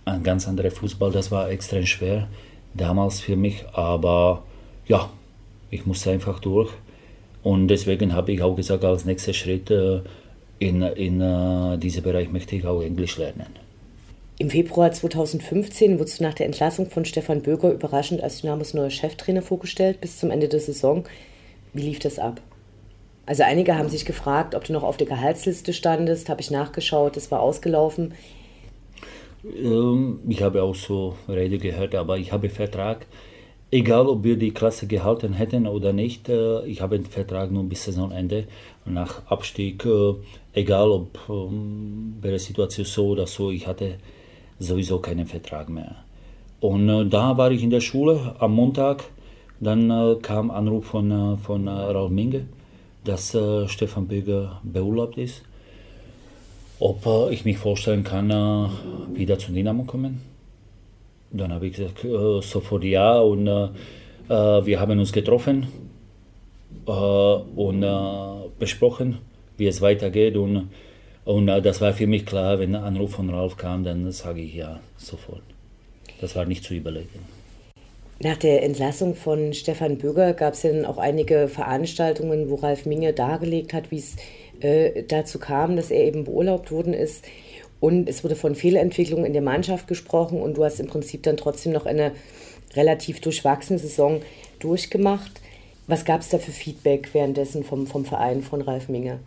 [0.05, 1.11] ein ganz anderer Fußball.
[1.11, 2.27] Das war extrem schwer
[2.73, 4.43] damals für mich, aber
[4.87, 5.09] ja,
[5.71, 6.71] ich musste einfach durch.
[7.43, 9.71] Und deswegen habe ich auch gesagt, als nächster Schritt
[10.59, 13.47] in, in diesem Bereich möchte ich auch Englisch lernen.
[14.39, 18.89] Im Februar 2015 wurdest du nach der Entlassung von Stefan Böger überraschend als Dynamos neuer
[18.89, 21.05] Cheftrainer vorgestellt bis zum Ende der Saison.
[21.73, 22.41] Wie lief das ab?
[23.27, 26.29] Also einige haben sich gefragt, ob du noch auf der Gehaltsliste standest.
[26.29, 28.13] Habe ich nachgeschaut, es war ausgelaufen.
[29.43, 33.05] Ähm, ich habe auch so Rede gehört, aber ich habe Vertrag.
[33.69, 37.65] Egal, ob wir die Klasse gehalten hätten oder nicht, äh, ich habe den Vertrag nur
[37.65, 38.45] bis Saisonende.
[38.85, 40.13] Nach Abstieg, äh,
[40.53, 43.95] egal ob ähm, bei der Situation so oder so, ich hatte
[44.57, 45.97] sowieso keinen Vertrag mehr.
[46.61, 49.03] Und äh, da war ich in der Schule am Montag.
[49.59, 52.45] Dann kam Anruf von, von Raul Minge,
[53.07, 55.43] dass äh, Stefan Böger beurlaubt ist.
[56.79, 58.29] Ob äh, ich mich vorstellen kann,
[59.13, 60.21] wieder zu Dynamo kommen.
[61.31, 62.05] Dann habe ich gesagt,
[62.45, 63.19] sofort ja.
[63.19, 63.47] Und
[64.27, 65.67] wir haben uns getroffen
[66.85, 67.85] und
[68.59, 69.17] besprochen,
[69.57, 70.37] wie es weitergeht.
[70.37, 70.69] Und
[71.27, 74.39] und äh, das war für mich klar, wenn ein Anruf von Ralf kam, dann sage
[74.39, 75.41] ich ja sofort.
[76.21, 77.36] Das war nicht zu überlegen.
[78.19, 82.85] Nach der Entlassung von Stefan Böger gab es ja dann auch einige Veranstaltungen, wo Ralf
[82.87, 84.15] Minge dargelegt hat, wie es
[84.59, 87.25] äh, dazu kam, dass er eben beurlaubt worden ist.
[87.79, 91.37] Und es wurde von Fehlentwicklungen in der Mannschaft gesprochen und du hast im Prinzip dann
[91.37, 92.11] trotzdem noch eine
[92.75, 94.21] relativ durchwachsene Saison
[94.59, 95.39] durchgemacht.
[95.85, 99.19] Was gab es da für Feedback währenddessen vom, vom Verein von Ralf Minge?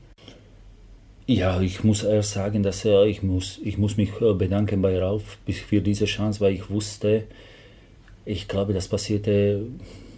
[1.26, 4.98] Ja, ich muss erst sagen, dass äh, ich, muss, ich muss mich äh, bedanken bei
[4.98, 7.22] Ralf für diese Chance, weil ich wusste,
[8.30, 9.62] ich glaube, das passierte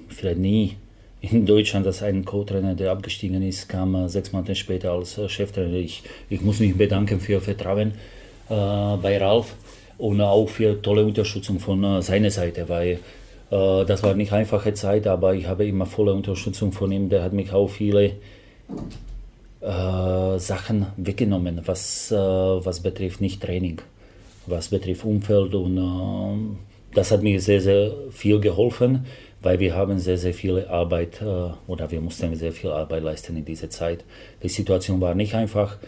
[0.08, 0.76] vielleicht nie
[1.22, 5.74] in Deutschland, dass ein Co-Trainer, der abgestiegen ist, kam äh, sechs Monate später als Cheftrainer.
[5.74, 7.92] Ich, ich muss mich bedanken für Vertrauen
[8.48, 9.54] äh, bei Ralf
[9.98, 12.98] und auch für tolle Unterstützung von äh, seiner Seite, weil
[13.50, 17.08] äh, das war nicht einfache Zeit, aber ich habe immer volle Unterstützung von ihm.
[17.08, 18.16] Der hat mich auch viele
[19.60, 23.80] äh, Sachen weggenommen, was, äh, was betrifft nicht Training,
[24.46, 29.06] was betrifft Umfeld und äh, das hat mir sehr, sehr viel geholfen,
[29.42, 33.36] weil wir haben sehr, sehr viel Arbeit äh, oder wir mussten sehr viel Arbeit leisten
[33.36, 34.04] in dieser Zeit.
[34.42, 35.78] Die Situation war nicht einfach.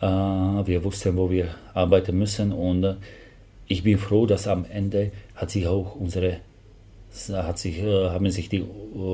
[0.00, 2.94] Äh, wir wussten, wo wir arbeiten müssen und äh,
[3.68, 6.38] ich bin froh, dass am Ende hat sich auch unsere
[7.30, 8.64] hat sich, haben sich die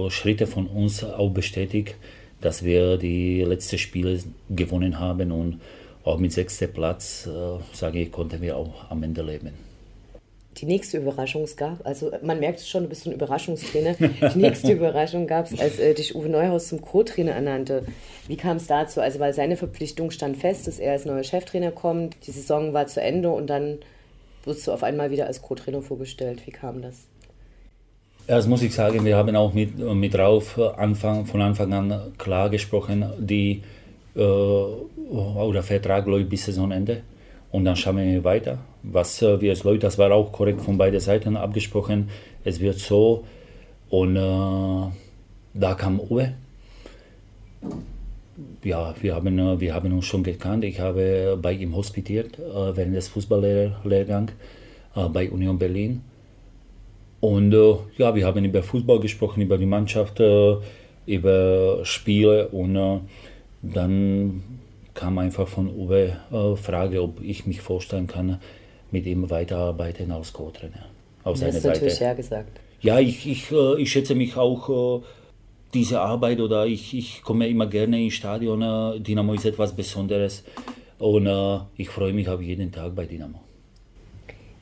[0.08, 1.96] Schritte von uns auch bestätigt,
[2.40, 5.60] dass wir die letzten Spiele gewonnen haben und
[6.04, 7.28] auch mit sechster Platz,
[7.72, 9.67] sage ich, konnten wir auch am Ende leben.
[10.60, 13.94] Die nächste Überraschung gab, also man merkt es schon, du bist so ein Überraschungstrainer.
[13.94, 17.84] Die nächste Überraschung gab es, als äh, dich Uwe Neuhaus zum Co-Trainer ernannte.
[18.26, 19.00] Wie kam es dazu?
[19.00, 22.16] Also, weil seine Verpflichtung stand fest, dass er als neuer Cheftrainer kommt.
[22.26, 23.78] Die Saison war zu Ende und dann
[24.44, 26.44] wirst du auf einmal wieder als Co-Trainer vorgestellt.
[26.44, 27.06] Wie kam das?
[28.26, 32.12] Ja, das muss ich sagen, wir haben auch mit, mit Rauf Anfang, von Anfang an
[32.18, 33.62] klar gesprochen, die,
[34.16, 37.02] äh, der Vertrag läuft bis Saisonende
[37.50, 39.82] und dann schauen wir weiter, was äh, wie es läuft.
[39.82, 42.10] Das war auch korrekt von beiden Seiten abgesprochen.
[42.44, 43.24] Es wird so
[43.90, 44.90] und äh,
[45.54, 46.34] da kam Uwe.
[48.62, 50.64] Ja, wir haben, wir haben uns schon gekannt.
[50.64, 54.32] Ich habe bei ihm hospitiert äh, während des Fußballlehrgangs
[54.94, 56.02] äh, bei Union Berlin.
[57.20, 60.56] Und äh, ja, wir haben über Fußball gesprochen, über die Mannschaft, äh,
[61.06, 62.98] über Spiele und äh,
[63.62, 64.42] dann
[64.98, 68.40] kam einfach von Uwe äh, Frage, ob ich mich vorstellen kann,
[68.90, 70.86] mit ihm weiterarbeiten als Co-Trainer.
[71.22, 71.68] Auf seiner Seite.
[71.68, 72.58] natürlich ja gesagt.
[72.80, 75.04] Ja, ich, ich, äh, ich schätze mich auch äh,
[75.72, 78.60] diese Arbeit oder ich, ich komme immer gerne ins Stadion.
[78.60, 80.42] Äh, Dynamo ist etwas Besonderes
[80.98, 83.40] und äh, ich freue mich auf jeden Tag bei Dynamo.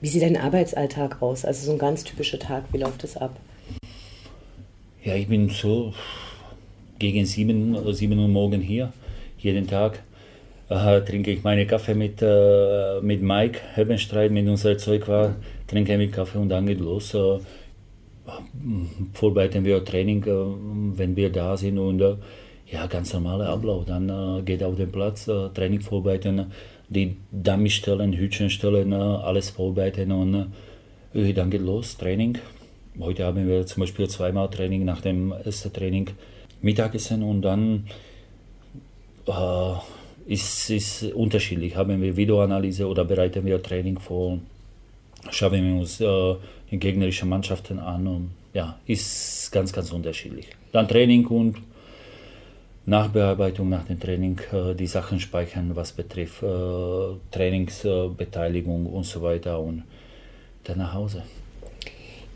[0.02, 1.46] Wie sieht dein Arbeitsalltag aus?
[1.46, 3.34] Also so ein ganz typischer Tag, wie läuft das ab?
[5.02, 5.94] Ja, ich bin so
[6.98, 8.92] gegen sieben, sieben Uhr morgen hier,
[9.38, 10.02] jeden Tag.
[10.68, 15.36] Äh, trinke ich meinen Kaffee mit, äh, mit Mike Hebenstreit, mit unserem Zeugwart,
[15.68, 17.14] trinke mit Kaffee und dann geht los.
[17.14, 17.38] Äh,
[19.12, 22.16] vorbereiten wir Training, äh, wenn wir da sind und äh,
[22.68, 23.84] ja, ganz normaler Ablauf.
[23.84, 26.46] Dann äh, geht auf den Platz, Training vorbereiten,
[26.88, 30.46] die Dummy stellen, Hütchen stellen, alles vorbereiten und
[31.12, 32.38] dann geht los, Training.
[33.00, 36.10] Heute haben wir zum Beispiel zweimal Training nach dem ersten Training
[36.60, 37.84] Mittagessen und dann
[40.26, 41.76] ist es unterschiedlich.
[41.76, 44.38] Haben wir Videoanalyse oder bereiten wir Training vor,
[45.30, 46.34] schauen wir uns äh,
[46.70, 50.48] die gegnerischen Mannschaften an und ja, ist ganz, ganz unterschiedlich.
[50.72, 51.56] Dann Training und
[52.86, 56.46] Nachbearbeitung nach dem Training, äh, die Sachen speichern, was betrifft äh,
[57.30, 59.84] Trainingsbeteiligung und so weiter und
[60.64, 61.22] dann nach Hause.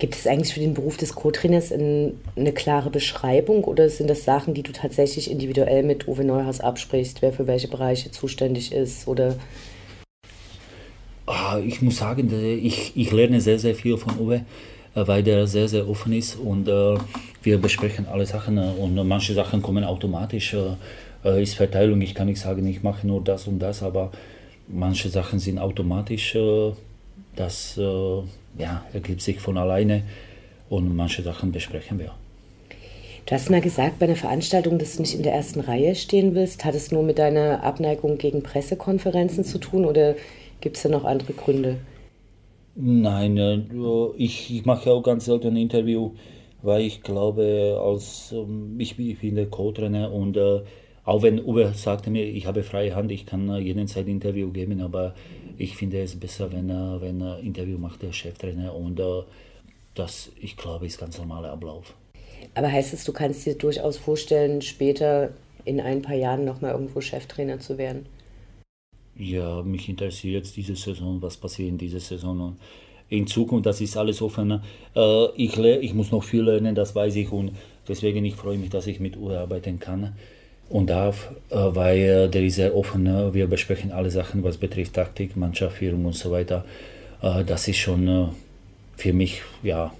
[0.00, 4.54] Gibt es eigentlich für den Beruf des Co-Trainers eine klare Beschreibung oder sind das Sachen,
[4.54, 9.36] die du tatsächlich individuell mit Uwe Neuhaus absprichst, wer für welche Bereiche zuständig ist oder
[11.32, 12.28] Ah, ich muss sagen,
[12.60, 14.44] ich, ich lerne sehr, sehr viel von Uwe,
[14.96, 16.96] äh, weil der sehr, sehr offen ist und äh,
[17.44, 20.56] wir besprechen alle Sachen äh, und manche Sachen kommen automatisch.
[21.22, 24.10] Ist Verteilung, ich kann nicht sagen, ich mache nur das und das, aber
[24.66, 26.34] manche Sachen sind automatisch.
[27.36, 27.78] Das
[28.58, 30.02] ja, ergibt sich von alleine
[30.68, 32.12] und manche Sachen besprechen wir.
[33.26, 36.34] Du hast mal gesagt bei einer Veranstaltung, dass du nicht in der ersten Reihe stehen
[36.34, 36.64] willst.
[36.64, 40.16] Hat es nur mit deiner Abneigung gegen Pressekonferenzen zu tun oder
[40.60, 41.78] gibt es da noch andere Gründe?
[42.74, 43.60] Nein, äh,
[44.16, 46.12] ich, ich mache auch ganz selten ein Interview,
[46.62, 50.60] weil ich glaube, als ähm, ich, ich bin der Co-Trainer und äh,
[51.04, 54.50] auch wenn Uwe sagte mir, ich habe freie Hand, ich kann jeden Zeit ein Interview
[54.50, 55.14] geben, aber
[55.60, 59.22] ich finde es besser, wenn, wenn ein Interview macht der Cheftrainer und äh,
[59.94, 61.94] das, ich glaube, ist ganz normaler Ablauf.
[62.54, 65.30] Aber heißt es, du kannst dir durchaus vorstellen, später
[65.66, 68.06] in ein paar Jahren nochmal irgendwo Cheftrainer zu werden?
[69.16, 72.40] Ja, mich interessiert jetzt diese Saison, was passiert in dieser Saison.
[72.40, 72.56] Und
[73.10, 74.62] in Zukunft, das ist alles offen.
[74.96, 77.30] Äh, ich, ich muss noch viel lernen, das weiß ich.
[77.30, 77.52] Und
[77.86, 80.14] deswegen ich freue mich, dass ich mit Uwe arbeiten kann
[80.70, 83.02] und darf, äh, weil äh, der ist sehr offen.
[83.02, 83.34] Ne?
[83.34, 86.64] Wir besprechen alle Sachen, was betrifft Taktik, Mannschaftsführung und so weiter.
[87.22, 88.30] Äh, das ist schon
[88.96, 89.92] für mich ja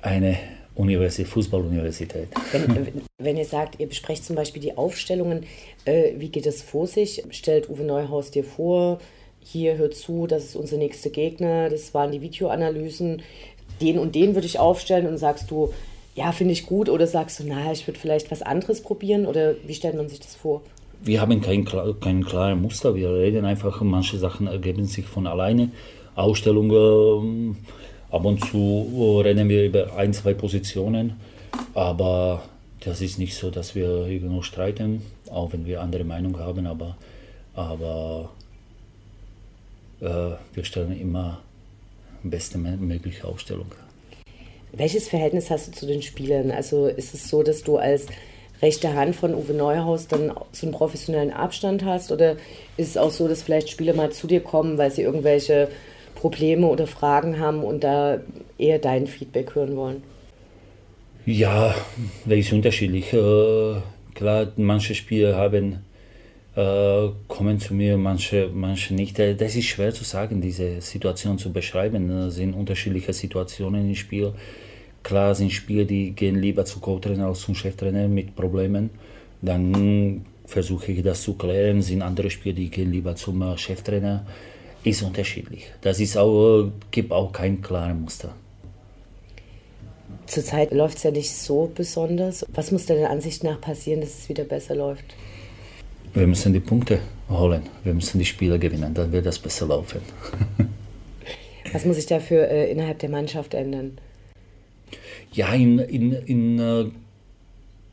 [0.00, 0.38] eine
[0.76, 2.28] Universität, Fußballuniversität.
[2.52, 5.44] Wenn, wenn, ihr sagt, ihr besprecht zum Beispiel die Aufstellungen,
[5.84, 7.24] äh, wie geht es vor sich?
[7.30, 9.00] Stellt Uwe Neuhaus dir vor,
[9.40, 13.22] hier hört zu, das ist unser nächster Gegner, das waren die Videoanalysen,
[13.80, 15.72] den und den würde ich aufstellen und sagst du,
[16.18, 19.54] ja, finde ich gut oder sagst du, na, ich würde vielleicht was anderes probieren oder
[19.64, 20.62] wie stellt man sich das vor?
[21.00, 25.70] Wir haben kein, kein klares Muster, wir reden einfach, manche Sachen ergeben sich von alleine.
[26.16, 27.56] Ausstellungen,
[28.10, 31.12] ab und zu reden wir über ein, zwei Positionen,
[31.74, 32.42] aber
[32.80, 36.96] das ist nicht so, dass wir irgendwo streiten, auch wenn wir andere Meinung haben, aber,
[37.54, 38.30] aber
[40.00, 41.38] äh, wir stellen immer
[42.24, 43.70] beste mögliche Aufstellung.
[44.72, 46.50] Welches Verhältnis hast du zu den Spielern?
[46.50, 48.06] Also ist es so, dass du als
[48.60, 52.12] rechte Hand von Uwe Neuhaus dann so einen professionellen Abstand hast?
[52.12, 52.32] Oder
[52.76, 55.68] ist es auch so, dass vielleicht Spieler mal zu dir kommen, weil sie irgendwelche
[56.14, 58.20] Probleme oder Fragen haben und da
[58.58, 60.02] eher dein Feedback hören wollen?
[61.24, 61.74] Ja,
[62.24, 63.12] das ist unterschiedlich.
[63.12, 63.76] Äh,
[64.14, 65.80] klar, manche Spieler haben,
[66.58, 69.18] äh, kommen zu mir, manche, manche nicht.
[69.20, 72.10] Äh, das ist schwer zu sagen, diese Situation zu beschreiben.
[72.10, 74.32] Es sind unterschiedliche Situationen im Spiel.
[75.04, 78.90] Klar sind Spieler, die gehen lieber zu Co-Trainer als zum Cheftrainer mit Problemen.
[79.40, 81.80] Dann versuche ich das zu klären.
[81.80, 84.26] Sind andere Spieler, die gehen lieber zum äh, Cheftrainer.
[84.82, 85.66] Ist unterschiedlich.
[85.80, 88.34] Das ist auch, gibt auch kein klares Muster.
[90.26, 92.44] Zurzeit läuft es ja nicht so besonders.
[92.52, 95.14] Was muss deiner Ansicht nach passieren, dass es wieder besser läuft?
[96.14, 97.62] Wir müssen die Punkte holen.
[97.84, 100.00] Wir müssen die Spiele gewinnen, dann wird das besser laufen.
[101.72, 103.98] Was muss sich dafür äh, innerhalb der Mannschaft ändern?
[105.32, 106.84] Ja, in, in, in, äh,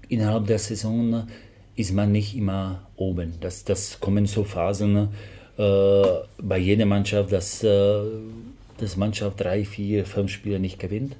[0.07, 1.27] innerhalb der Saison
[1.75, 3.33] ist man nicht immer oben.
[3.41, 5.09] Das, das kommen so Phasen
[5.57, 6.01] äh,
[6.41, 7.99] bei jeder Mannschaft, dass äh,
[8.77, 11.17] das Mannschaft drei, vier, fünf Spiele nicht gewinnt.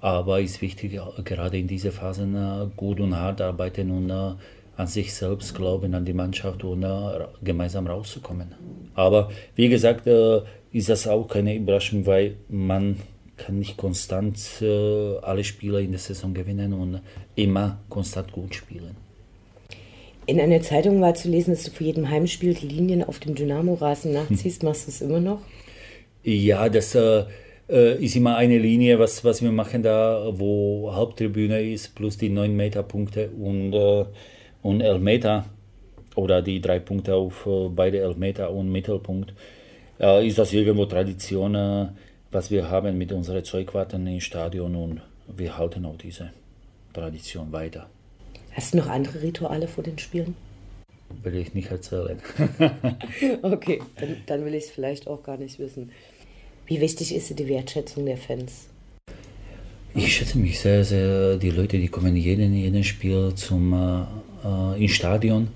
[0.00, 4.34] Aber es ist wichtig, gerade in diesen Phasen äh, gut und hart arbeiten und äh,
[4.78, 8.54] an sich selbst glauben, an die Mannschaft äh, gemeinsam rauszukommen.
[8.94, 12.96] Aber wie gesagt, äh, ist das auch keine Überraschung, weil man
[13.36, 17.00] kann nicht konstant äh, alle Spiele in der Saison gewinnen und
[17.34, 18.96] immer konstant gut spielen.
[20.26, 23.34] In einer Zeitung war zu lesen, dass du vor jedem Heimspiel die Linien auf dem
[23.34, 24.62] Dynamo-Rasen nachziehst.
[24.62, 24.68] Hm.
[24.68, 25.40] Machst du es immer noch?
[26.22, 27.24] Ja, das äh,
[27.68, 32.28] äh, ist immer eine Linie, was, was wir machen da, wo Haupttribüne ist, plus die
[32.28, 34.04] 9 Meter Punkte und, äh,
[34.68, 35.46] und Elfmeter
[36.14, 39.32] oder die drei Punkte auf äh, beide Elfmeter und Mittelpunkt.
[39.98, 41.86] Äh, ist das irgendwo Tradition, äh,
[42.30, 46.30] was wir haben mit unseren Zeugwarten im Stadion und wir halten auch diese
[46.92, 47.88] Tradition weiter.
[48.52, 50.36] Hast du noch andere Rituale vor den Spielen?
[51.22, 52.18] Will ich nicht erzählen.
[53.42, 55.90] okay, dann, dann will ich es vielleicht auch gar nicht wissen.
[56.66, 58.68] Wie wichtig ist dir die Wertschätzung der Fans?
[59.94, 61.38] Ich schätze mich sehr, sehr.
[61.38, 63.72] Die Leute, die kommen jeden, jeden Spiel zum
[64.44, 65.48] äh, ins Stadion.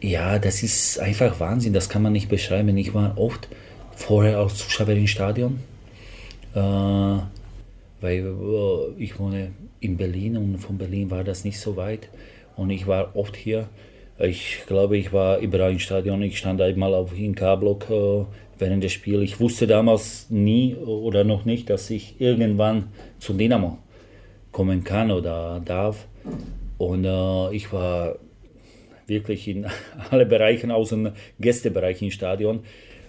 [0.00, 1.72] Ja, das ist einfach Wahnsinn.
[1.72, 2.76] Das kann man nicht beschreiben.
[2.76, 3.48] Ich war oft
[3.96, 5.58] vorher als Zuschauer im Stadion,
[6.54, 7.26] äh, weil
[8.00, 9.50] äh, ich wohne
[9.80, 12.08] in Berlin und von Berlin war das nicht so weit.
[12.56, 13.68] Und ich war oft hier.
[14.18, 16.22] Ich glaube, ich war überall im Stadion.
[16.22, 18.24] Ich stand einmal auf in K-Block äh,
[18.58, 19.22] während des Spiels.
[19.22, 23.78] Ich wusste damals nie oder noch nicht, dass ich irgendwann zu Dynamo
[24.50, 26.06] kommen kann oder darf.
[26.78, 28.16] Und äh, ich war
[29.06, 29.66] wirklich in
[30.10, 32.60] alle Bereichen außer dem Gästebereich im Stadion.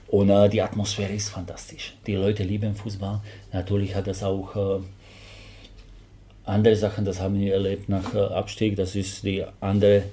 [0.08, 1.96] Und äh, die Atmosphäre ist fantastisch.
[2.08, 3.22] Die Leute lieben Fußball.
[3.54, 4.84] Natürlich hat das auch äh,
[6.50, 10.04] andere Sachen, das haben wir erlebt nach äh, Abstieg, das ist die andere,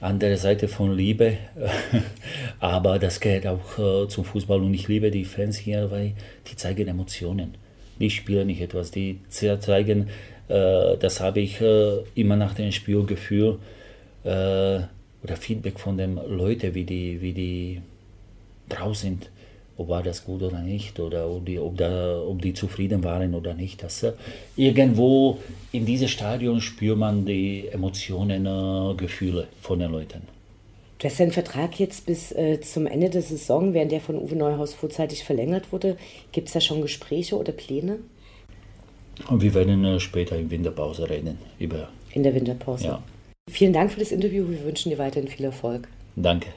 [0.00, 1.36] andere Seite von Liebe.
[2.60, 6.14] Aber das gehört auch äh, zum Fußball und ich liebe die Fans hier, weil
[6.50, 7.54] die zeigen Emotionen.
[8.00, 10.08] Die spielen nicht etwas, die zeigen,
[10.48, 11.60] das habe ich
[12.14, 13.58] immer nach dem Spiel Gefühl
[14.24, 14.88] oder
[15.38, 17.82] Feedback von den Leuten, wie die, wie die
[18.68, 19.28] drauf sind
[19.78, 23.34] ob war das gut oder nicht, oder ob die, ob da, ob die zufrieden waren
[23.34, 23.82] oder nicht.
[23.82, 24.12] Das, äh,
[24.56, 25.38] irgendwo
[25.70, 30.22] in diesem Stadion spürt man die Emotionen, äh, Gefühle von den Leuten.
[30.98, 34.34] Du hast deinen Vertrag jetzt bis äh, zum Ende der Saison, während der von Uwe
[34.34, 35.96] Neuhaus vorzeitig verlängert wurde.
[36.32, 37.98] Gibt es da schon Gespräche oder Pläne?
[39.28, 41.38] Und wir werden äh, später in Winterpause reden.
[41.58, 42.84] Über in der Winterpause.
[42.84, 43.02] Ja.
[43.50, 44.48] Vielen Dank für das Interview.
[44.48, 45.88] Wir wünschen dir weiterhin viel Erfolg.
[46.16, 46.48] Danke.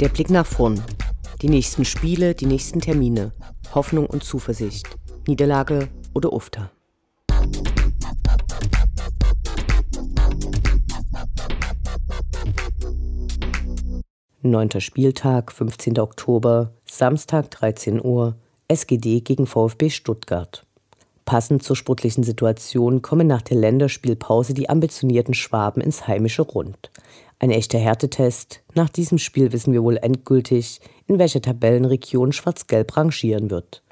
[0.00, 0.82] Der Blick nach vorn.
[1.40, 3.32] Die nächsten Spiele, die nächsten Termine.
[3.74, 4.86] Hoffnung und Zuversicht.
[5.26, 6.70] Niederlage oder Ufter.
[14.50, 15.98] Neunter Spieltag, 15.
[15.98, 18.34] Oktober, Samstag 13 Uhr,
[18.68, 20.66] SGD gegen VfB Stuttgart.
[21.24, 26.90] Passend zur sportlichen Situation kommen nach der Länderspielpause die ambitionierten Schwaben ins heimische Rund.
[27.38, 28.60] Ein echter Härtetest.
[28.74, 33.82] Nach diesem Spiel wissen wir wohl endgültig, in welcher Tabellenregion Schwarz-Gelb rangieren wird.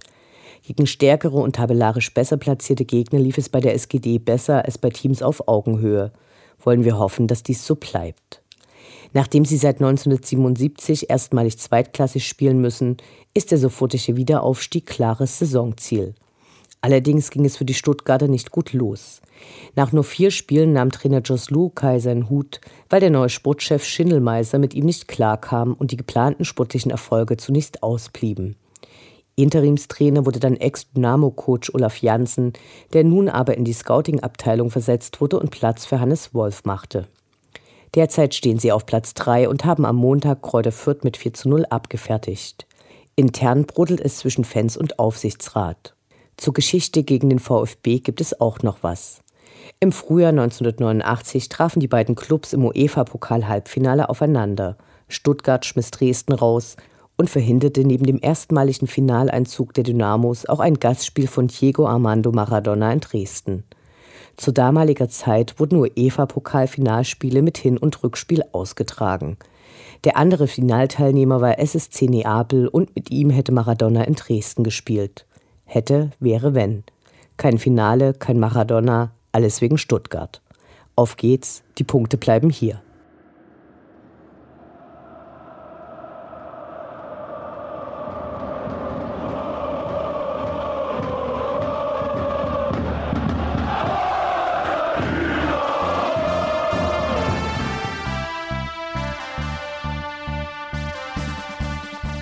[0.63, 4.91] Gegen stärkere und tabellarisch besser platzierte Gegner lief es bei der SGD besser als bei
[4.91, 6.13] Teams auf Augenhöhe.
[6.61, 8.42] Wollen wir hoffen, dass dies so bleibt.
[9.13, 12.97] Nachdem sie seit 1977 erstmalig zweitklassig spielen müssen,
[13.35, 16.15] ist der sofortige Wiederaufstieg klares Saisonziel.
[16.81, 19.23] Allerdings ging es für die Stuttgarter nicht gut los.
[19.77, 22.61] Nach nur vier Spielen nahm Trainer Jos Lukai seinen Hut,
[22.91, 27.83] weil der neue Sportchef Schindelmeiser mit ihm nicht klarkam und die geplanten sportlichen Erfolge zunächst
[27.85, 28.57] ausblieben.
[29.37, 32.53] Interimstrainer wurde dann Ex-Dynamo-Coach Olaf Janssen,
[32.93, 37.07] der nun aber in die Scouting-Abteilung versetzt wurde und Platz für Hannes Wolf machte.
[37.95, 41.49] Derzeit stehen sie auf Platz 3 und haben am Montag Kräuter Fürth mit 4 zu
[41.51, 42.67] 0 abgefertigt.
[43.17, 45.95] Intern brodelt es zwischen Fans und Aufsichtsrat.
[46.39, 49.21] Zur Geschichte gegen den VfB gibt es auch noch was.
[49.81, 54.79] Im Frühjahr 1989 trafen die beiden Clubs im UEFA-Pokal-Halbfinale aufeinander.
[55.09, 56.77] Stuttgart schmiss Dresden raus
[57.19, 62.91] und verhinderte neben dem erstmaligen Finaleinzug der Dynamos auch ein Gastspiel von Diego Armando Maradona
[62.93, 63.65] in Dresden.
[64.37, 69.37] Zu damaliger Zeit wurden UEFA-Pokalfinalspiele mit Hin- und Rückspiel ausgetragen.
[70.05, 75.27] Der andere Finalteilnehmer war SSC Neapel und mit ihm hätte Maradona in Dresden gespielt.
[75.65, 76.83] Hätte, wäre, wenn.
[77.37, 80.43] Kein Finale, kein Maradona, alles wegen Stuttgart.
[80.97, 82.83] Auf geht's, die Punkte bleiben hier.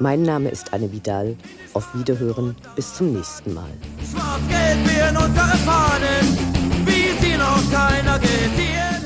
[0.00, 1.36] Mein Name ist Anne Vidal.
[1.74, 2.54] Auf Wiederhören.
[2.76, 3.70] Bis zum nächsten Mal.
[4.10, 6.38] Schwarz-Gelb in unsere Fahnen,
[6.86, 8.97] wie sie noch keiner gesehen